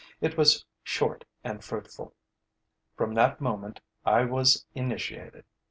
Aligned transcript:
It 0.19 0.35
was 0.35 0.65
short 0.81 1.25
and 1.43 1.63
fruitful. 1.63 2.15
From 2.97 3.13
that 3.13 3.39
moment, 3.39 3.81
I 4.03 4.25
was 4.25 4.65
initiated. 4.73 5.45